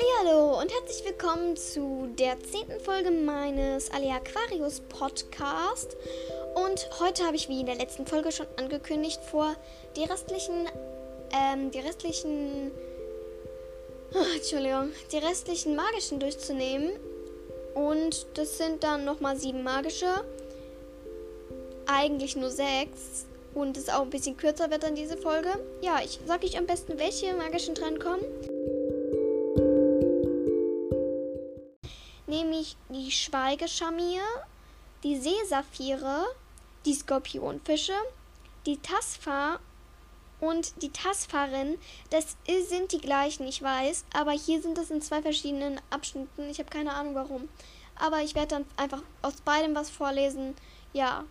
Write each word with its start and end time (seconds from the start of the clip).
Hallo 0.00 0.58
und 0.58 0.72
herzlich 0.72 1.04
willkommen 1.04 1.56
zu 1.56 2.08
der 2.18 2.38
zehnten 2.40 2.80
Folge 2.80 3.10
meines 3.10 3.90
Ali 3.90 4.10
Aquarius 4.10 4.80
Podcast. 4.80 5.94
Und 6.54 6.88
heute 7.00 7.24
habe 7.24 7.36
ich 7.36 7.50
wie 7.50 7.60
in 7.60 7.66
der 7.66 7.74
letzten 7.74 8.06
Folge 8.06 8.32
schon 8.32 8.46
angekündigt 8.56 9.20
vor, 9.22 9.54
die 9.96 10.04
restlichen, 10.04 10.68
ähm, 11.32 11.70
die 11.70 11.80
restlichen, 11.80 12.70
oh, 14.14 14.34
Entschuldigung, 14.34 14.92
die 15.12 15.18
restlichen 15.18 15.76
magischen 15.76 16.18
durchzunehmen. 16.18 16.92
Und 17.74 18.26
das 18.34 18.56
sind 18.56 18.82
dann 18.82 19.04
nochmal 19.04 19.36
sieben 19.36 19.62
magische. 19.62 20.24
Eigentlich 21.86 22.36
nur 22.36 22.50
sechs. 22.50 23.26
Und 23.54 23.76
es 23.76 23.90
auch 23.90 24.02
ein 24.02 24.10
bisschen 24.10 24.36
kürzer 24.36 24.70
wird 24.70 24.82
dann 24.82 24.94
diese 24.94 25.18
Folge. 25.18 25.50
Ja, 25.82 26.00
ich 26.02 26.20
sage 26.26 26.46
euch 26.46 26.56
am 26.56 26.66
besten, 26.66 26.98
welche 26.98 27.34
magischen 27.34 27.74
drankommen. 27.74 28.24
Nämlich 32.30 32.76
die 32.88 33.10
Schweigeschamir, 33.10 34.22
die 35.02 35.20
Seesaphire, 35.20 36.24
die 36.86 36.94
Skorpionfische, 36.94 37.92
die 38.66 38.78
Tasfa 38.78 39.58
und 40.40 40.80
die 40.82 40.90
Tasfarin. 40.90 41.78
Das 42.10 42.36
sind 42.68 42.92
die 42.92 43.00
gleichen, 43.00 43.46
ich 43.46 43.62
weiß, 43.62 44.04
aber 44.14 44.32
hier 44.32 44.62
sind 44.62 44.78
es 44.78 44.90
in 44.90 45.02
zwei 45.02 45.20
verschiedenen 45.22 45.80
Abschnitten. 45.90 46.48
Ich 46.48 46.58
habe 46.58 46.70
keine 46.70 46.94
Ahnung 46.94 47.14
warum. 47.14 47.48
Aber 47.96 48.22
ich 48.22 48.34
werde 48.34 48.56
dann 48.56 48.66
einfach 48.76 49.02
aus 49.20 49.34
beidem 49.44 49.74
was 49.74 49.90
vorlesen. 49.90 50.54
Ja. 50.94 51.24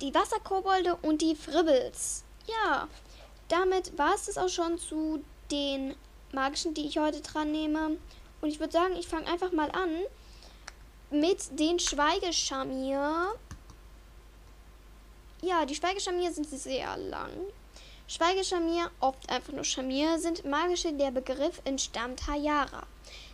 Die 0.00 0.14
Wasserkobolde 0.14 0.96
und 1.02 1.20
die 1.20 1.36
Fribbles. 1.36 2.24
Ja. 2.46 2.88
Damit 3.48 3.96
war 3.98 4.14
es 4.14 4.26
das 4.26 4.38
auch 4.38 4.48
schon 4.48 4.78
zu 4.78 5.22
den 5.50 5.94
magischen, 6.32 6.74
die 6.74 6.86
ich 6.86 6.98
heute 6.98 7.20
dran 7.20 7.52
nehme. 7.52 7.98
Und 8.40 8.48
ich 8.48 8.60
würde 8.60 8.72
sagen, 8.72 8.96
ich 8.96 9.08
fange 9.08 9.26
einfach 9.26 9.52
mal 9.52 9.70
an 9.70 9.90
mit 11.10 11.58
den 11.58 11.78
Schweigeschamier. 11.78 13.34
Ja, 15.42 15.64
die 15.64 15.74
Schweigeschamier 15.74 16.32
sind 16.32 16.48
sehr 16.48 16.96
lang. 16.96 17.30
Schweigeschamier, 18.08 18.90
oft 19.00 19.28
einfach 19.30 19.52
nur 19.52 19.64
Schamir, 19.64 20.18
sind 20.18 20.44
magische, 20.44 20.92
der 20.92 21.10
Begriff 21.10 21.60
entstammt 21.64 22.26
Hayara. 22.26 22.86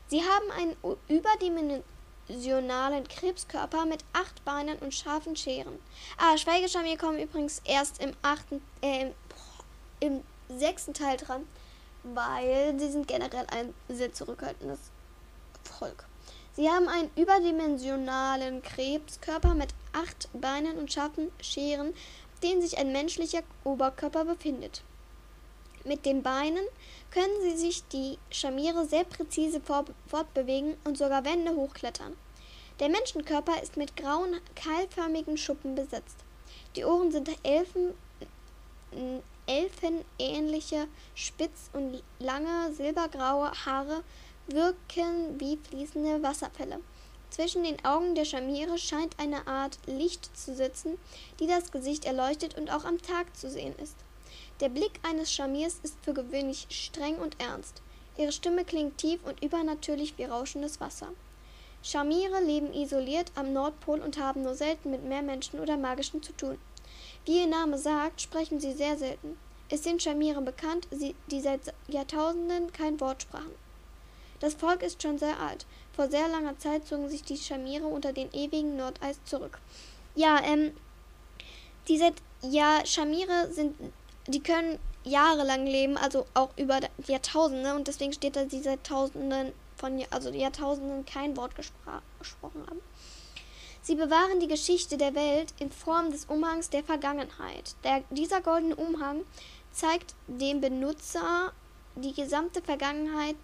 Sie 0.08 0.20
haben 0.20 0.50
einen 0.50 0.76
überdimensionalen 1.08 3.06
Krebskörper 3.08 3.86
mit 3.86 4.04
acht 4.12 4.44
Beinen 4.44 4.78
und 4.78 4.92
scharfen 4.92 5.36
Scheren. 5.36 5.78
Ah, 6.18 6.36
Schweigeschamier 6.36 6.98
kommen 6.98 7.18
übrigens 7.20 7.62
erst 7.64 8.02
im 8.02 8.14
achten, 8.22 8.60
äh, 8.80 9.12
im 10.00 10.22
sechsten 10.48 10.92
Teil 10.92 11.16
dran, 11.16 11.46
weil 12.02 12.78
sie 12.78 12.90
sind 12.90 13.06
generell 13.08 13.46
ein 13.50 13.72
sehr 13.88 14.12
zurückhaltendes 14.12 14.90
Volk. 15.78 16.04
Sie 16.56 16.70
haben 16.70 16.88
einen 16.88 17.10
überdimensionalen 17.16 18.62
Krebskörper 18.62 19.54
mit 19.54 19.70
acht 19.92 20.28
Beinen 20.32 20.78
und 20.78 20.92
scharfen 20.92 21.32
Scheren, 21.40 21.88
auf 21.88 22.40
denen 22.40 22.62
sich 22.62 22.78
ein 22.78 22.92
menschlicher 22.92 23.42
Oberkörper 23.64 24.24
befindet. 24.24 24.82
Mit 25.84 26.06
den 26.06 26.22
Beinen 26.22 26.64
können 27.10 27.40
sie 27.42 27.56
sich 27.56 27.86
die 27.88 28.18
Schamire 28.30 28.86
sehr 28.86 29.04
präzise 29.04 29.60
fortbewegen 30.06 30.76
und 30.84 30.96
sogar 30.96 31.24
Wände 31.24 31.54
hochklettern. 31.54 32.16
Der 32.80 32.88
Menschenkörper 32.88 33.62
ist 33.62 33.76
mit 33.76 33.96
grauen, 33.96 34.40
keilförmigen 34.56 35.36
Schuppen 35.36 35.74
besetzt. 35.74 36.16
Die 36.74 36.84
Ohren 36.84 37.12
sind 37.12 37.28
Elfen, 37.42 37.94
elfenähnliche, 39.46 40.88
spitz 41.14 41.70
und 41.72 42.02
lange 42.18 42.72
silbergraue 42.72 43.52
Haare 43.66 44.02
wirken 44.46 45.38
wie 45.40 45.56
fließende 45.68 46.22
Wasserfälle. 46.22 46.80
Zwischen 47.30 47.64
den 47.64 47.84
Augen 47.84 48.14
der 48.14 48.24
Schamire 48.24 48.78
scheint 48.78 49.18
eine 49.18 49.46
Art 49.46 49.78
Licht 49.86 50.36
zu 50.36 50.54
sitzen, 50.54 50.98
die 51.40 51.46
das 51.46 51.72
Gesicht 51.72 52.04
erleuchtet 52.04 52.56
und 52.56 52.70
auch 52.70 52.84
am 52.84 53.02
Tag 53.02 53.36
zu 53.36 53.50
sehen 53.50 53.74
ist. 53.82 53.96
Der 54.60 54.68
Blick 54.68 55.00
eines 55.02 55.32
Schamirs 55.32 55.80
ist 55.82 55.96
für 56.02 56.14
gewöhnlich 56.14 56.66
streng 56.70 57.16
und 57.16 57.40
ernst. 57.40 57.82
Ihre 58.16 58.30
Stimme 58.30 58.64
klingt 58.64 58.98
tief 58.98 59.20
und 59.24 59.42
übernatürlich 59.42 60.16
wie 60.16 60.24
rauschendes 60.24 60.80
Wasser. 60.80 61.08
Schamire 61.82 62.40
leben 62.40 62.72
isoliert 62.72 63.32
am 63.34 63.52
Nordpol 63.52 64.00
und 64.00 64.18
haben 64.18 64.42
nur 64.42 64.54
selten 64.54 64.90
mit 64.90 65.02
Meermenschen 65.04 65.58
oder 65.58 65.76
Magischen 65.76 66.22
zu 66.22 66.32
tun. 66.32 66.58
Wie 67.24 67.40
ihr 67.40 67.46
Name 67.46 67.78
sagt, 67.78 68.20
sprechen 68.20 68.60
sie 68.60 68.72
sehr 68.72 68.96
selten. 68.96 69.36
Es 69.68 69.82
sind 69.82 70.02
Schamire 70.02 70.40
bekannt, 70.40 70.86
die 70.92 71.40
seit 71.40 71.74
Jahrtausenden 71.88 72.72
kein 72.72 73.00
Wort 73.00 73.22
sprachen. 73.22 73.63
Das 74.44 74.52
Volk 74.52 74.82
ist 74.82 75.02
schon 75.02 75.16
sehr 75.16 75.40
alt. 75.40 75.64
Vor 75.96 76.10
sehr 76.10 76.28
langer 76.28 76.58
Zeit 76.58 76.86
zogen 76.86 77.08
sich 77.08 77.22
die 77.22 77.38
Schamire 77.38 77.86
unter 77.86 78.12
den 78.12 78.30
ewigen 78.34 78.76
Nordeis 78.76 79.18
zurück. 79.24 79.58
Ja, 80.14 80.38
ähm, 80.44 80.76
diese 81.88 82.12
ja, 82.42 82.84
Schamire 82.84 83.50
sind, 83.50 83.74
die 84.26 84.40
können 84.40 84.78
jahrelang 85.02 85.64
leben, 85.64 85.96
also 85.96 86.26
auch 86.34 86.50
über 86.58 86.78
Jahrtausende 87.06 87.74
und 87.74 87.88
deswegen 87.88 88.12
steht 88.12 88.36
da, 88.36 88.46
sie 88.46 88.60
seit 88.60 88.84
Tausenden 88.84 89.54
von, 89.78 90.04
also 90.10 90.28
Jahrtausenden 90.28 91.06
kein 91.06 91.38
Wort 91.38 91.54
gesprochen 91.56 92.66
haben. 92.68 92.82
Sie 93.80 93.94
bewahren 93.94 94.40
die 94.40 94.48
Geschichte 94.48 94.98
der 94.98 95.14
Welt 95.14 95.54
in 95.58 95.72
Form 95.72 96.10
des 96.10 96.26
Umhangs 96.26 96.68
der 96.68 96.84
Vergangenheit. 96.84 97.76
Der, 97.82 98.02
dieser 98.10 98.42
goldene 98.42 98.76
Umhang 98.76 99.24
zeigt 99.72 100.14
dem 100.26 100.60
Benutzer 100.60 101.54
die 101.96 102.12
gesamte 102.12 102.60
Vergangenheit 102.60 103.36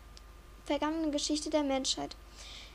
vergangenen 0.71 1.11
Geschichte 1.11 1.51
der 1.51 1.65
Menschheit. 1.65 2.15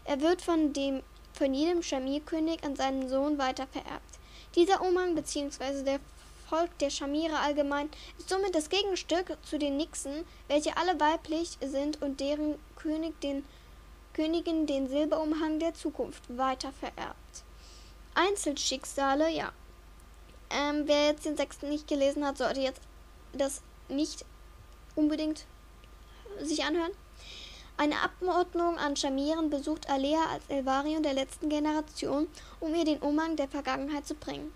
Er 0.04 0.20
wird 0.20 0.42
von, 0.42 0.74
dem, 0.74 1.02
von 1.32 1.54
jedem 1.54 1.82
Schamir-König 1.82 2.62
an 2.66 2.76
seinen 2.76 3.08
Sohn 3.08 3.38
weitervererbt. 3.38 4.20
Dieser 4.54 4.82
Umhang 4.82 5.16
bzw. 5.16 5.84
der 5.84 6.02
Volk 6.50 6.78
der 6.80 6.90
Schamire 6.90 7.40
allgemein 7.40 7.90
ist 8.20 8.28
somit 8.28 8.54
das 8.54 8.70
Gegenstück 8.70 9.38
zu 9.44 9.58
den 9.58 9.78
Nixen, 9.78 10.26
welche 10.50 10.76
alle 10.76 11.00
weiblich 11.00 11.58
sind 11.62 12.02
und 12.02 12.20
deren 12.20 12.56
König 12.76 13.20
den, 13.22 13.46
Königin 14.14 14.68
den 14.68 14.90
Silberumhang 14.90 15.60
der 15.60 15.74
Zukunft 15.74 16.24
weitervererbt. 16.28 17.44
Einzelschicksale, 18.14 19.30
ja. 19.32 19.54
Ähm, 20.50 20.84
wer 20.86 21.08
jetzt 21.08 21.26
den 21.26 21.38
sechsten 21.38 21.70
nicht 21.70 21.88
gelesen 21.88 22.26
hat, 22.26 22.38
sollte 22.38 22.60
jetzt 22.60 22.82
das 23.34 23.62
nicht 23.88 24.26
unbedingt 24.96 25.46
sich 26.42 26.64
anhören. 26.66 26.92
Eine 27.78 28.02
Abordnung 28.02 28.78
an 28.78 28.96
Schamieren 28.96 29.50
besucht 29.50 29.90
Alea 29.90 30.28
als 30.32 30.46
Elvarion 30.48 31.04
der 31.04 31.14
letzten 31.14 31.50
Generation, 31.50 32.30
um 32.62 32.74
ihr 32.74 32.86
den 32.86 33.00
Umhang 33.00 33.36
der 33.36 33.50
Vergangenheit 33.50 34.08
zu 34.08 34.16
bringen. 34.16 34.54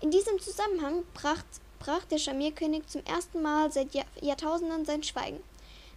In 0.00 0.10
diesem 0.10 0.40
Zusammenhang 0.40 1.04
brach, 1.14 1.44
brach 1.78 2.04
der 2.06 2.18
Schamierkönig 2.18 2.86
zum 2.88 3.04
ersten 3.04 3.40
Mal 3.40 3.70
seit 3.70 3.94
Jahr, 3.94 4.04
Jahrtausenden 4.20 4.84
sein 4.84 5.04
Schweigen. 5.04 5.40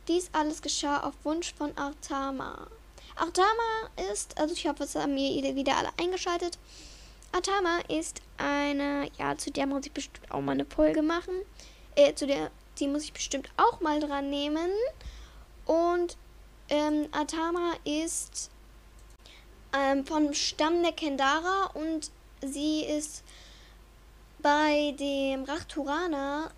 Dies 0.08 0.30
alles 0.32 0.62
geschah 0.62 1.00
auf 1.02 1.14
Wunsch 1.24 1.56
von 1.56 1.76
Artama. 1.76 2.68
Artama 3.16 3.90
ist, 4.12 4.40
also 4.40 4.54
ich 4.54 4.68
hoffe, 4.68 4.84
es 4.84 4.94
haben 4.94 5.16
wir 5.16 5.56
wieder 5.56 5.76
alle 5.76 5.90
eingeschaltet. 6.00 6.60
Artama 7.32 7.80
ist 7.88 8.22
eine, 8.38 9.10
ja, 9.18 9.36
zu 9.36 9.52
der 9.52 9.66
muss 9.66 9.88
ich 9.88 9.92
bestimmt 9.92 10.32
auch 10.32 10.42
mal 10.42 10.52
eine 10.52 10.66
Folge 10.66 11.02
machen. 11.02 11.34
Äh, 11.96 12.14
zu 12.14 12.28
der, 12.28 12.52
die 12.80 12.88
muss 12.88 13.04
ich 13.04 13.14
bestimmt 13.14 13.50
auch 13.58 13.82
mal 13.82 14.00
dran 14.00 14.30
nehmen. 14.30 14.70
Ähm, 16.70 17.08
Atama 17.12 17.74
ist 17.84 18.52
ähm, 19.74 20.06
vom 20.06 20.34
Stamm 20.34 20.84
der 20.84 20.92
Kendara 20.92 21.72
und 21.74 22.12
sie 22.42 22.84
ist 22.84 23.24
bei 24.42 24.96
dem 25.00 25.44
Rachturana 25.44 26.52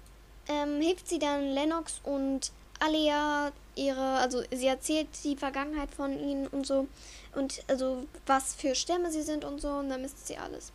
ähm, 0.47 0.81
hilft 0.81 1.07
sie 1.07 1.19
dann 1.19 1.51
Lennox 1.53 2.01
und 2.03 2.51
Alia 2.79 3.51
ihre, 3.75 4.17
also 4.17 4.43
sie 4.51 4.67
erzählt 4.67 5.07
die 5.23 5.35
Vergangenheit 5.35 5.91
von 5.91 6.19
ihnen 6.19 6.47
und 6.47 6.65
so 6.67 6.87
und 7.35 7.63
also 7.67 8.05
was 8.25 8.53
für 8.53 8.75
Stämme 8.75 9.11
sie 9.11 9.21
sind 9.21 9.45
und 9.45 9.61
so 9.61 9.69
und 9.69 9.89
dann 9.89 10.01
misst 10.01 10.27
sie 10.27 10.37
alles. 10.37 10.71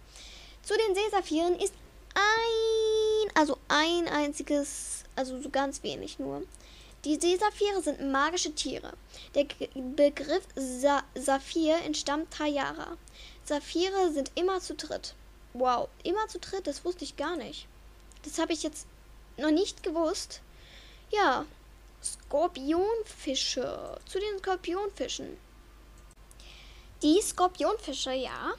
Zu 0.63 0.75
den 0.75 0.95
Seesaphiren 0.95 1.57
ist 1.57 1.75
ein, 2.15 3.31
also 3.35 3.59
ein 3.69 4.09
einziges, 4.09 5.05
also 5.15 5.41
so 5.41 5.51
ganz 5.51 5.83
wenig 5.83 6.19
nur. 6.19 6.43
Die 7.07 7.15
Seesaphire 7.15 7.81
sind 7.83 8.11
magische 8.11 8.53
Tiere. 8.53 8.93
Der 9.37 9.45
G 9.45 9.69
Begriff 9.95 10.43
Sa 10.57 11.05
Saphir 11.15 11.77
entstammt 11.85 12.33
Tayara. 12.33 12.97
Saphire 13.45 14.11
sind 14.11 14.33
immer 14.35 14.59
zu 14.61 14.75
dritt. 14.75 15.15
Wow, 15.53 15.89
immer 16.03 16.27
zu 16.27 16.41
dritt, 16.41 16.67
das 16.67 16.85
wusste 16.85 17.05
ich 17.05 17.17
gar 17.17 17.37
nicht. 17.37 17.69
Das 18.25 18.41
habe 18.41 18.53
ich 18.53 18.65
jetzt 18.65 18.89
noch 19.37 19.53
nicht 19.53 19.85
gewusst. 19.85 20.41
Ja, 21.13 21.47
Skorpionfische. 22.03 24.01
Zu 24.05 24.19
den 24.19 24.39
Skorpionfischen. 24.41 25.37
Die 27.05 27.23
Skorpionfische, 27.23 28.15
ja. 28.15 28.53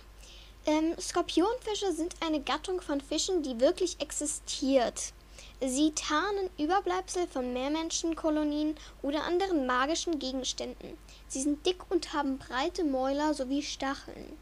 Ähm, 0.66 0.96
Skorpionfische 0.98 1.92
sind 1.92 2.16
eine 2.22 2.40
Gattung 2.40 2.80
von 2.80 3.02
Fischen, 3.02 3.44
die 3.44 3.60
wirklich 3.60 4.00
existiert. 4.00 5.12
Sie 5.60 5.92
tarnen 5.96 6.52
Überbleibsel 6.60 7.28
von 7.28 7.52
Meermenschenkolonien 7.52 8.76
oder 9.02 9.24
anderen 9.24 9.66
magischen 9.66 10.20
Gegenständen. 10.20 10.96
Sie 11.28 11.42
sind 11.42 11.66
dick 11.66 11.90
und 11.90 12.14
haben 12.14 12.38
breite 12.38 12.84
Mäuler 12.84 13.34
sowie 13.34 13.64
Stacheln. 13.64 14.38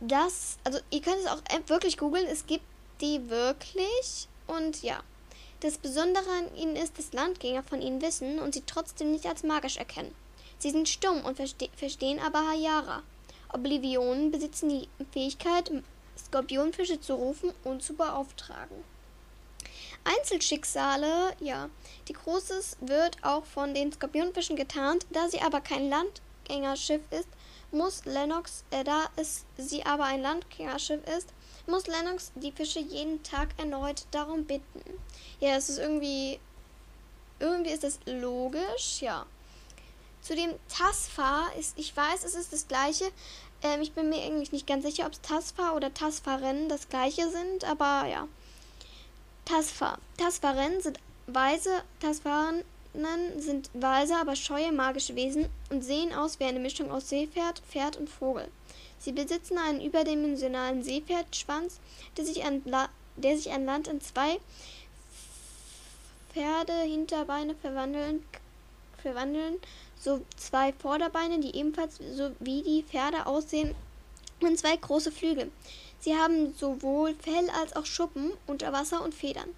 Das, 0.00 0.58
also 0.64 0.80
ihr 0.90 1.02
könnt 1.02 1.18
es 1.18 1.26
auch 1.28 1.40
wirklich 1.68 1.98
googeln, 1.98 2.26
es 2.26 2.46
gibt 2.46 2.64
die 3.00 3.30
wirklich 3.30 4.28
und 4.48 4.82
ja. 4.82 5.04
Das 5.60 5.78
Besondere 5.78 6.28
an 6.30 6.56
ihnen 6.56 6.74
ist, 6.74 6.98
dass 6.98 7.12
Landgänger 7.12 7.62
von 7.62 7.80
ihnen 7.80 8.02
wissen 8.02 8.40
und 8.40 8.54
sie 8.54 8.62
trotzdem 8.66 9.12
nicht 9.12 9.26
als 9.26 9.44
magisch 9.44 9.76
erkennen. 9.76 10.14
Sie 10.58 10.70
sind 10.72 10.88
stumm 10.88 11.24
und 11.24 11.36
verste 11.36 11.68
verstehen 11.76 12.18
aber 12.18 12.44
Hayara. 12.48 13.04
Oblivionen 13.52 14.32
besitzen 14.32 14.68
die 14.68 14.88
Fähigkeit, 15.12 15.70
Skorpionfische 16.18 17.00
zu 17.00 17.14
rufen 17.14 17.52
und 17.62 17.84
zu 17.84 17.94
beauftragen. 17.94 18.82
Einzelschicksale, 20.16 21.34
ja. 21.40 21.68
Die 22.08 22.12
Großes 22.12 22.78
wird 22.80 23.16
auch 23.22 23.44
von 23.44 23.74
den 23.74 23.92
Skorpionfischen 23.92 24.56
getarnt, 24.56 25.06
da 25.10 25.28
sie 25.28 25.40
aber 25.40 25.60
kein 25.60 25.88
Landgängerschiff 25.88 27.02
ist, 27.10 27.28
muss 27.70 28.04
Lennox, 28.06 28.64
äh, 28.70 28.84
da 28.84 29.08
es 29.16 29.44
sie 29.56 29.84
aber 29.84 30.04
ein 30.04 30.22
Landgängerschiff 30.22 31.06
ist, 31.16 31.28
muss 31.66 31.86
Lennox 31.86 32.32
die 32.34 32.52
Fische 32.52 32.80
jeden 32.80 33.22
Tag 33.22 33.48
erneut 33.58 34.06
darum 34.10 34.44
bitten. 34.44 34.82
Ja, 35.40 35.56
es 35.56 35.68
ist 35.68 35.78
irgendwie, 35.78 36.40
irgendwie 37.38 37.70
ist 37.70 37.84
das 37.84 38.00
logisch, 38.06 39.02
ja. 39.02 39.26
Zu 40.22 40.34
dem 40.34 40.54
Tasfa 40.68 41.48
ist, 41.58 41.78
ich 41.78 41.96
weiß, 41.96 42.24
es 42.24 42.34
ist 42.34 42.52
das 42.52 42.66
gleiche. 42.68 43.04
Ähm, 43.62 43.82
ich 43.82 43.92
bin 43.92 44.08
mir 44.08 44.22
eigentlich 44.22 44.52
nicht 44.52 44.66
ganz 44.66 44.84
sicher, 44.84 45.06
ob 45.06 45.12
es 45.12 45.20
Tasfa 45.20 45.72
oder 45.72 45.92
Tasfaren 45.92 46.68
das 46.68 46.88
gleiche 46.88 47.28
sind, 47.30 47.64
aber 47.64 48.06
ja. 48.08 48.26
Tasfa. 49.48 49.96
Tasfaren 50.18 50.82
sind 50.82 51.00
weise, 51.26 51.82
Tasfaren 52.00 52.62
sind 53.38 53.70
weise, 53.72 54.14
aber 54.16 54.36
scheue 54.36 54.72
magische 54.72 55.16
Wesen 55.16 55.48
und 55.70 55.82
sehen 55.82 56.12
aus 56.12 56.38
wie 56.38 56.44
eine 56.44 56.58
Mischung 56.58 56.90
aus 56.90 57.08
Seepferd, 57.08 57.62
Pferd 57.70 57.96
und 57.96 58.10
Vogel. 58.10 58.48
Sie 58.98 59.12
besitzen 59.12 59.56
einen 59.56 59.80
überdimensionalen 59.80 60.82
Seepferdschwanz, 60.82 61.80
der 62.18 62.26
sich 62.26 62.44
an, 62.44 62.60
La 62.66 62.90
der 63.16 63.38
sich 63.38 63.50
an 63.50 63.64
Land 63.64 63.88
in 63.88 64.02
zwei 64.02 64.38
Pferdehinterbeine 66.34 67.54
verwandeln, 67.54 68.26
verwandeln, 69.00 69.54
so 69.98 70.20
zwei 70.36 70.74
Vorderbeine, 70.74 71.40
die 71.40 71.56
ebenfalls 71.56 71.96
so 71.96 72.32
wie 72.38 72.62
die 72.62 72.82
Pferde 72.82 73.24
aussehen, 73.24 73.74
und 74.40 74.58
zwei 74.58 74.76
große 74.76 75.10
Flügel. 75.10 75.50
Sie 76.00 76.14
haben 76.14 76.54
sowohl 76.54 77.14
Fell 77.14 77.50
als 77.50 77.74
auch 77.74 77.84
Schuppen 77.84 78.32
unter 78.46 78.72
Wasser 78.72 79.02
und 79.02 79.14
Federn. 79.14 79.48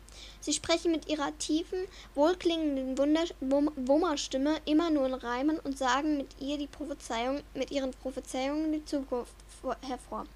Sie 0.40 0.54
sprechen 0.54 0.90
mit 0.90 1.08
ihrer 1.08 1.36
tiefen, 1.38 1.86
wohlklingenden 2.14 2.96
Wummerstimme 2.98 4.56
immer 4.64 4.90
nur 4.90 5.06
in 5.06 5.14
Reimen 5.14 5.58
und 5.58 5.76
sagen 5.76 6.16
mit 6.16 6.28
ihr 6.40 6.56
die 6.56 6.66
Prophezeiung, 6.66 7.42
mit 7.54 7.70
ihren 7.70 7.90
Prophezeiungen 7.90 8.72
die 8.72 8.84
Zukunft 8.84 9.34
hervor. 9.82 10.26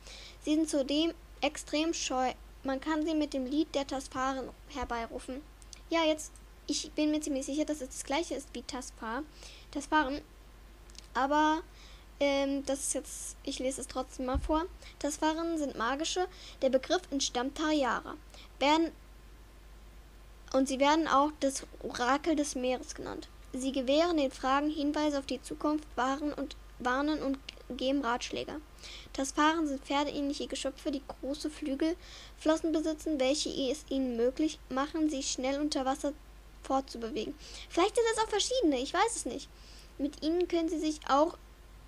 Sie 0.45 0.55
sind 0.55 0.69
zudem 0.69 1.15
extrem 1.41 1.95
scheu. 1.95 2.33
Man 2.65 2.81
kann 2.81 3.05
sie 3.05 3.15
mit 3.15 3.33
dem 3.33 3.47
Lied 3.47 3.75
der 3.75 3.87
Tasparen 3.87 4.49
herbeirufen. 4.69 5.43
Ja, 5.89 6.05
jetzt, 6.05 6.33
ich 6.67 6.91
bin 6.93 7.11
mir 7.11 7.21
ziemlich 7.21 7.47
sicher, 7.47 7.65
dass 7.65 7.81
es 7.81 7.89
das 7.89 8.05
gleiche 8.05 8.35
ist 8.35 8.49
wie 8.53 8.63
Taspar. 8.63 9.23
Tasparen. 9.71 10.21
Aber 11.15 11.63
ähm, 12.21 12.65
das 12.67 12.81
ist 12.81 12.95
jetzt, 12.95 13.37
ich 13.43 13.59
lese 13.59 13.81
es 13.81 13.89
trotzdem 13.89 14.27
mal 14.27 14.39
vor. 14.39 14.65
Tasfaren 14.99 15.59
sind 15.59 15.77
magische. 15.77 16.27
Der 16.63 16.71
Begriff 16.71 17.03
entstammt 17.11 17.57
Tariara. 17.57 18.15
Werden, 18.59 18.93
und 20.53 20.69
sie 20.69 20.79
werden 20.79 21.09
auch 21.09 21.33
das 21.41 21.67
Orakel 21.83 22.37
des 22.37 22.55
Meeres 22.55 22.95
genannt. 22.95 23.29
Sie 23.53 23.73
gewähren 23.73 24.17
den 24.17 24.31
Fragen 24.31 24.71
Hinweise 24.71 25.19
auf 25.19 25.27
die 25.27 25.43
Zukunft, 25.43 25.87
waren 25.97 26.33
und, 26.33 26.57
warnen 26.79 27.23
und 27.23 27.39
geben 27.71 28.05
Ratschläge. 28.05 28.61
Tasfaren 29.13 29.67
sind 29.67 29.85
pferdeähnliche 29.85 30.47
Geschöpfe, 30.47 30.91
die 30.91 31.03
große 31.21 31.51
Flügelflossen 31.51 32.73
besitzen, 32.73 33.19
welche 33.19 33.51
es 33.71 33.85
ihnen 33.89 34.17
möglich 34.17 34.59
machen, 34.69 35.09
sich 35.09 35.31
schnell 35.31 35.61
unter 35.61 35.85
Wasser 35.85 36.13
fortzubewegen. 36.63 37.35
Vielleicht 37.69 37.95
sind 37.95 38.05
es 38.13 38.23
auch 38.23 38.29
verschiedene, 38.29 38.81
ich 38.81 38.93
weiß 38.93 39.17
es 39.17 39.25
nicht. 39.25 39.49
Mit 39.99 40.23
ihnen 40.25 40.49
können 40.49 40.69
sie 40.69 40.79
sich 40.79 41.01
auch 41.09 41.39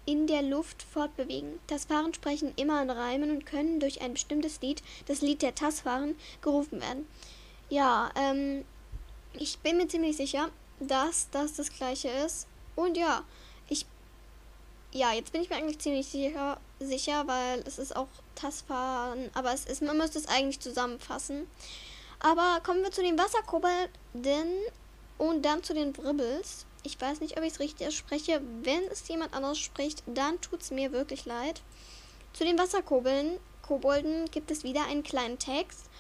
in 0.07 0.27
der 0.27 0.43
Luft 0.43 0.83
fortbewegen. 0.83 1.59
Tasfaren 1.67 2.15
sprechen 2.15 2.53
immer 2.57 2.81
in 2.81 2.91
Reimen 2.91 3.31
und 3.31 3.45
können 3.45 3.81
durch 3.81 4.01
ein 4.01 4.15
bestimmtes 4.15 4.61
Lied, 4.61 4.83
das 5.07 5.21
Lied 5.21 5.43
der 5.43 5.55
Tasfaren, 5.55 6.17
gerufen 6.41 6.81
werden. 6.81 7.07
Ja, 7.69 8.11
ähm, 8.17 8.65
ich 9.35 9.59
bin 9.59 9.77
mir 9.77 9.89
ziemlich 9.89 10.17
sicher, 10.17 10.51
dass 10.81 11.29
das 11.31 11.55
das 11.55 11.71
gleiche 11.71 12.09
ist. 12.09 12.47
Und 12.77 12.97
ja, 12.97 13.25
ich, 13.69 13.85
ja, 14.93 15.13
jetzt 15.13 15.33
bin 15.33 15.43
ich 15.43 15.51
mir 15.51 15.57
eigentlich 15.57 15.81
ziemlich 15.81 16.07
sicher, 16.07 16.59
sicher 16.79 17.27
weil 17.27 17.61
es 17.67 17.79
ist 17.79 17.97
auch 17.97 18.09
Tasfaren, 18.37 19.31
aber 19.35 19.53
es 19.53 19.65
ist, 19.65 19.83
man 19.83 19.99
müsste 19.99 20.19
es 20.19 20.29
eigentlich 20.29 20.61
zusammenfassen. 20.61 21.49
Aber 22.21 22.61
kommen 22.63 22.83
wir 22.83 22.93
zu 22.93 23.03
den 23.03 23.19
Wasserkobolden 23.19 24.49
und 25.19 25.45
dann 25.45 25.63
zu 25.63 25.75
den 25.75 25.97
Wribbles. 25.97 26.67
Ich 26.87 27.01
weiß 27.01 27.21
nicht, 27.21 27.37
ob 27.37 27.43
ich 27.43 27.55
es 27.55 27.59
richtig 27.59 27.89
ausspreche. 27.89 28.41
Wenn 28.63 28.85
es 28.93 29.09
jemand 29.09 29.35
anderes 29.35 29.59
spricht, 29.59 30.05
dann 30.07 30.41
tut 30.41 30.63
es 30.63 30.71
mir 30.71 30.93
wirklich 30.93 31.25
leid. 31.25 31.61
Zu 32.33 32.45
den 32.45 32.59
Wasserkobolden 32.59 33.39
Kobolden 33.67 34.31
gibt 34.31 34.53
es 34.53 34.63
wieder 34.63 34.87
einen 34.87 35.03
kleinen 35.03 35.41
Text. 35.41 35.91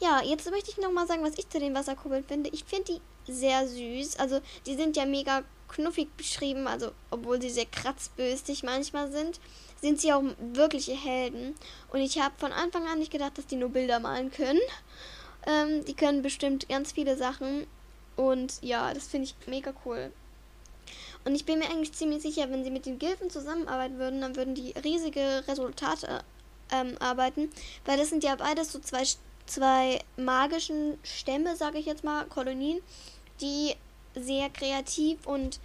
Ja, 0.00 0.22
jetzt 0.22 0.50
möchte 0.50 0.70
ich 0.70 0.78
nochmal 0.78 1.06
sagen, 1.06 1.22
was 1.22 1.36
ich 1.36 1.46
zu 1.50 1.60
den 1.60 1.74
Wasserkobolden 1.74 2.26
finde. 2.26 2.50
Ich 2.54 2.64
finde 2.64 2.94
die 3.26 3.32
sehr 3.32 3.68
süß. 3.68 4.16
Also, 4.18 4.40
die 4.64 4.76
sind 4.76 4.96
ja 4.96 5.04
mega 5.04 5.42
knuffig 5.68 6.08
beschrieben. 6.16 6.66
Also, 6.66 6.92
obwohl 7.10 7.40
sie 7.42 7.50
sehr 7.50 7.66
kratzböstig 7.66 8.62
manchmal 8.62 9.12
sind, 9.12 9.38
sind 9.82 10.00
sie 10.00 10.14
auch 10.14 10.22
wirkliche 10.38 10.94
Helden. 10.94 11.54
Und 11.92 12.00
ich 12.00 12.18
habe 12.18 12.34
von 12.38 12.52
Anfang 12.52 12.86
an 12.86 12.98
nicht 12.98 13.12
gedacht, 13.12 13.36
dass 13.36 13.46
die 13.46 13.56
nur 13.56 13.68
Bilder 13.68 14.00
malen 14.00 14.30
können. 14.30 14.60
Ähm, 15.46 15.84
die 15.84 15.94
können 15.94 16.22
bestimmt 16.22 16.66
ganz 16.70 16.92
viele 16.92 17.18
Sachen. 17.18 17.66
Und 18.16 18.54
ja, 18.62 18.94
das 18.94 19.06
finde 19.06 19.26
ich 19.26 19.34
mega 19.46 19.74
cool. 19.84 20.10
Und 21.24 21.34
ich 21.34 21.44
bin 21.44 21.58
mir 21.58 21.66
eigentlich 21.66 21.92
ziemlich 21.92 22.22
sicher, 22.22 22.50
wenn 22.50 22.64
sie 22.64 22.70
mit 22.70 22.86
den 22.86 22.98
Gilfen 22.98 23.30
zusammenarbeiten 23.30 23.98
würden, 23.98 24.20
dann 24.20 24.36
würden 24.36 24.54
die 24.54 24.72
riesige 24.72 25.44
Resultate 25.46 26.24
ähm, 26.72 26.96
arbeiten. 26.98 27.50
Weil 27.84 27.98
das 27.98 28.08
sind 28.08 28.24
ja 28.24 28.36
beides 28.36 28.72
so 28.72 28.78
zwei, 28.78 29.04
zwei 29.46 30.00
magischen 30.16 30.98
Stämme, 31.02 31.56
sage 31.56 31.78
ich 31.78 31.86
jetzt 31.86 32.04
mal, 32.04 32.24
Kolonien, 32.26 32.80
die 33.40 33.74
sehr 34.14 34.50
kreativ 34.50 35.26
und 35.26 35.60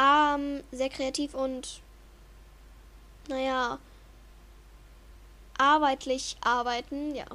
ähm, 0.00 0.62
sehr 0.72 0.88
kreativ 0.88 1.34
und 1.34 1.80
naja, 3.28 3.78
arbeitlich 5.58 6.36
arbeiten, 6.40 7.14
ja. 7.14 7.26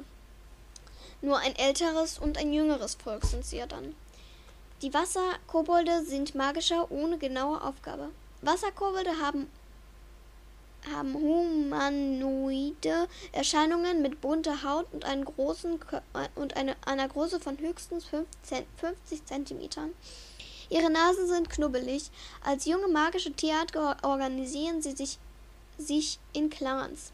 Nur 1.22 1.38
ein 1.38 1.54
älteres 1.56 2.18
und 2.18 2.38
ein 2.38 2.52
jüngeres 2.52 2.94
Volk 2.94 3.24
sind 3.24 3.44
sie 3.44 3.58
ja 3.58 3.66
dann. 3.66 3.94
Die 4.82 4.94
Wasserkobolde 4.94 6.06
sind 6.06 6.34
magischer 6.34 6.90
ohne 6.90 7.18
genaue 7.18 7.62
Aufgabe. 7.62 8.08
Wasserkobolde 8.40 9.18
haben, 9.18 9.50
haben 10.90 11.12
humanoide 11.12 13.06
Erscheinungen 13.32 14.00
mit 14.00 14.22
bunter 14.22 14.62
Haut 14.62 14.86
und, 14.92 15.04
einen 15.04 15.26
großen, 15.26 15.78
und 16.34 16.56
eine, 16.56 16.76
einer 16.86 17.08
Größe 17.08 17.40
von 17.40 17.58
höchstens 17.58 18.06
50 18.06 19.26
cm. 19.26 19.92
Ihre 20.70 20.90
Nasen 20.90 21.26
sind 21.26 21.50
knubbelig. 21.50 22.10
Als 22.42 22.64
junge 22.64 22.88
magische 22.88 23.32
Tierart 23.32 23.76
organisieren 24.02 24.80
sie 24.80 24.92
sich, 24.92 25.18
sich 25.76 26.18
in 26.32 26.48
Clans. 26.48 27.12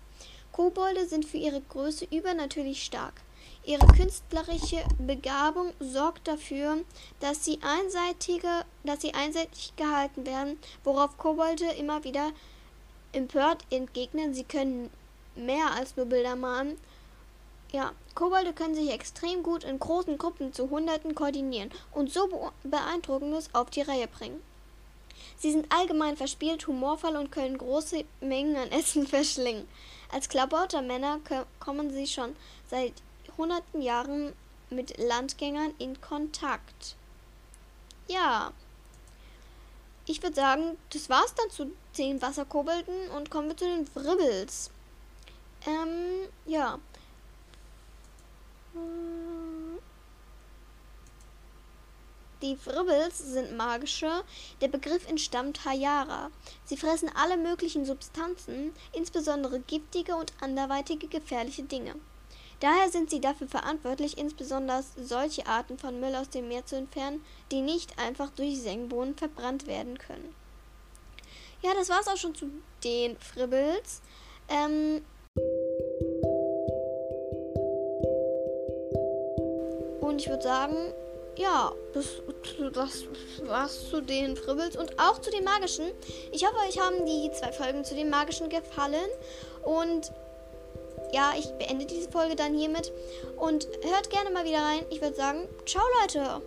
Kobolde 0.53 1.09
sind 1.09 1.25
für 1.25 1.39
ihre 1.39 1.63
Größe 1.63 2.07
übernatürlich 2.13 2.85
stark. 2.85 3.15
Ihre 3.67 3.87
künstlerische 3.89 4.85
Begabung 4.97 5.73
sorgt 5.81 6.29
dafür, 6.29 6.85
dass 7.19 7.45
sie, 7.45 7.59
einseitige, 7.63 8.65
dass 8.85 9.03
sie 9.03 9.13
einseitig 9.13 9.75
gehalten 9.75 10.25
werden, 10.25 10.57
worauf 10.85 11.19
Kobolde 11.19 11.65
immer 11.73 12.05
wieder 12.05 12.31
empört 13.13 13.65
entgegnen, 13.71 14.35
sie 14.35 14.45
können 14.45 14.89
mehr 15.35 15.73
als 15.73 15.97
nur 15.97 16.07
Bilder 16.07 16.37
malen. 16.37 16.79
Ja, 17.73 17.91
Kobolde 18.15 18.53
können 18.53 18.77
sich 18.77 18.89
extrem 18.93 19.43
gut 19.43 19.65
in 19.65 19.81
großen 19.81 20.17
Gruppen 20.17 20.53
zu 20.53 20.71
Hunderten 20.71 21.17
koordinieren 21.17 21.73
und 21.91 22.13
so 22.13 22.53
Beeindruckendes 22.63 23.53
auf 23.53 23.71
die 23.71 23.83
Reihe 23.83 24.07
bringen. 24.07 24.41
Sie 25.39 25.51
sind 25.51 25.67
allgemein 25.73 26.17
verspielt, 26.17 26.69
humorvoll 26.69 27.17
und 27.17 27.33
können 27.33 27.59
große 27.59 28.05
Mengen 28.21 28.55
an 28.55 28.71
Essen 28.71 29.07
verschlingen. 29.09 29.67
Als 30.13 30.29
Klabautermänner 30.29 31.19
kommen 31.59 31.91
sie 31.91 32.07
schon 32.07 32.37
seit 32.71 32.93
hunderten 33.37 33.83
Jahren 33.83 34.33
mit 34.71 34.99
Landgängern 34.99 35.75
in 35.79 36.01
Kontakt. 36.01 36.97
Ja. 38.09 38.53
Ich 40.07 40.23
würde 40.23 40.37
sagen, 40.37 40.79
das 40.93 41.09
war's 41.09 41.35
dann 41.35 41.51
zu 41.51 41.73
den 41.99 42.23
Wasserkobolden 42.23 43.11
und 43.11 43.31
kommen 43.31 43.49
wir 43.49 43.57
zu 43.57 43.65
den 43.65 43.89
Wribbels. 43.95 44.71
Ähm, 45.67 46.29
ja. 46.47 46.79
Die 52.43 52.55
Fribbels 52.55 53.19
sind 53.19 53.57
magische. 53.57 54.23
Der 54.61 54.69
Begriff 54.69 55.09
entstammt 55.09 55.65
Hayara. 55.65 56.31
Sie 56.65 56.77
fressen 56.77 57.11
alle 57.17 57.37
möglichen 57.37 57.85
Substanzen, 57.85 58.73
insbesondere 58.93 59.59
giftige 59.61 60.15
und 60.17 60.33
anderweitige 60.41 61.09
gefährliche 61.09 61.65
Dinge. 61.65 61.95
Daher 62.61 62.89
sind 62.91 63.11
sie 63.11 63.21
dafür 63.21 63.49
verantwortlich, 63.49 64.17
insbesondere 64.17 64.83
solche 64.97 65.47
Arten 65.47 65.79
von 65.79 66.01
Müll 66.01 66.15
aus 66.15 66.31
dem 66.31 66.49
Meer 66.49 66.65
zu 66.65 66.77
entfernen, 66.77 67.23
die 67.53 67.61
nicht 67.61 67.99
einfach 67.99 68.31
durch 68.31 68.61
Sengbohnen 68.61 69.15
verbrannt 69.15 69.67
werden 69.67 69.99
können. 69.99 70.35
Ja, 71.63 71.75
das 71.75 71.89
war's 71.89 72.09
auch 72.09 72.17
schon 72.17 72.35
zu 72.35 72.51
den 72.83 73.17
Fribbels. 73.19 74.01
Ähm 74.49 75.03
und 80.01 80.21
ich 80.21 80.29
würde 80.29 80.43
sagen, 80.43 80.95
ja, 81.37 81.73
das, 81.93 82.23
das 82.73 83.05
war's 83.45 83.91
zu 83.91 84.01
den 84.01 84.37
Fribbels 84.37 84.77
und 84.77 84.99
auch 84.99 85.21
zu 85.21 85.31
den 85.31 85.45
magischen. 85.45 85.87
Ich 86.33 86.47
hoffe, 86.47 86.57
euch 86.67 86.81
haben 86.81 87.05
die 87.05 87.31
zwei 87.33 87.53
Folgen 87.53 87.85
zu 87.85 87.95
den 87.95 88.09
magischen 88.09 88.49
gefallen. 88.49 89.11
Und 89.63 90.13
ja, 91.13 91.33
ich 91.39 91.47
beende 91.53 91.87
diese 91.87 92.11
Folge 92.11 92.37
dann 92.37 92.55
hiermit. 92.55 92.93
Und 93.37 93.69
hört 93.83 94.11
gerne 94.11 94.31
mal 94.31 94.45
wieder 94.45 94.59
rein. 94.59 94.85
Ich 94.91 95.01
würde 95.01 95.17
sagen, 95.17 95.49
ciao 95.67 95.83
Leute. 96.01 96.43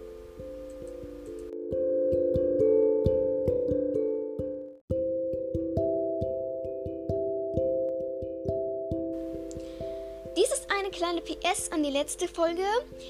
Dies 10.37 10.51
ist 10.51 10.67
eine 10.71 10.89
kleine 10.89 11.21
PS 11.21 11.71
an 11.71 11.83
die 11.83 11.91
letzte 11.91 12.27
Folge. 12.27 12.63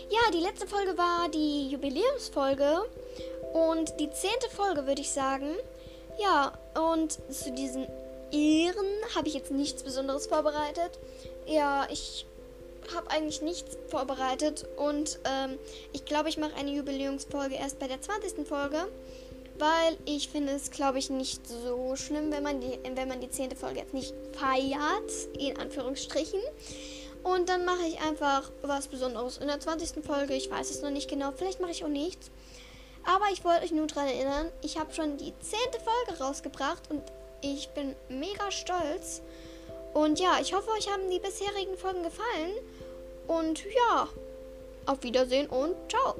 Ja, 0.10 0.32
die 0.34 0.40
letzte 0.40 0.68
Folge 0.68 0.98
war 0.98 1.30
die 1.30 1.70
Jubiläumsfolge. 1.70 2.82
Und 3.54 4.00
die 4.00 4.10
zehnte 4.12 4.50
Folge, 4.50 4.86
würde 4.86 5.02
ich 5.02 5.12
sagen. 5.12 5.56
Ja, 6.18 6.54
und 6.76 7.14
zu 7.34 7.52
diesen 7.52 7.88
Ehren 8.32 8.86
habe 9.16 9.28
ich 9.28 9.34
jetzt 9.34 9.52
nichts 9.52 9.84
Besonderes 9.84 10.28
vorbereitet. 10.28 10.92
Ja, 11.46 11.88
ich 11.90 12.26
habe 12.96 13.10
eigentlich 13.12 13.42
nichts 13.42 13.78
vorbereitet 13.88 14.66
und 14.78 15.20
ähm, 15.26 15.58
ich 15.94 16.06
glaube, 16.06 16.30
ich 16.30 16.38
mache 16.38 16.56
eine 16.56 16.72
Jubiläumsfolge 16.72 17.56
erst 17.56 17.80
bei 17.80 17.88
der 17.88 18.02
20. 18.02 18.48
Folge, 18.48 18.88
weil 19.58 19.98
ich 20.06 20.30
finde 20.30 20.54
es, 20.54 20.72
glaube 20.72 21.00
ich, 21.00 21.10
nicht 21.10 21.48
so 21.48 21.96
schlimm, 21.96 22.32
wenn 22.32 22.44
man 22.44 22.62
die, 22.62 22.80
wenn 22.96 23.08
man 23.08 23.22
die 23.22 23.30
10. 23.30 23.56
Folge 23.56 23.80
jetzt 23.80 23.94
nicht 23.94 24.14
feiert, 24.34 25.12
in 25.38 25.58
Anführungsstrichen. 25.58 26.40
Und 27.24 27.50
dann 27.50 27.66
mache 27.66 27.86
ich 27.86 28.00
einfach 28.02 28.50
was 28.62 28.88
Besonderes 28.88 29.38
in 29.38 29.48
der 29.48 29.60
20. 29.60 30.04
Folge. 30.06 30.34
Ich 30.34 30.50
weiß 30.50 30.72
es 30.72 30.82
noch 30.82 30.90
nicht 30.90 31.10
genau. 31.10 31.32
Vielleicht 31.36 31.60
mache 31.60 31.72
ich 31.72 31.84
auch 31.84 31.90
nichts. 31.90 32.32
Aber 33.04 33.26
ich 33.32 33.44
wollte 33.44 33.64
euch 33.64 33.72
nur 33.72 33.88
daran 33.88 34.08
erinnern, 34.08 34.52
ich 34.62 34.78
habe 34.78 34.94
schon 34.94 35.18
die 35.18 35.34
10. 35.40 35.60
Folge 35.84 36.22
rausgebracht 36.22 36.90
und 36.90 37.02
ich 37.42 37.70
bin 37.70 37.96
mega 38.10 38.52
stolz. 38.52 39.22
Und 39.94 40.20
ja, 40.20 40.38
ich 40.40 40.54
hoffe, 40.54 40.70
euch 40.72 40.90
haben 40.90 41.10
die 41.10 41.20
bisherigen 41.20 41.78
Folgen 41.78 42.04
gefallen. 42.04 42.54
Und 43.28 43.64
ja, 43.66 44.08
auf 44.86 45.04
Wiedersehen 45.04 45.48
und 45.48 45.76
ciao. 45.90 46.16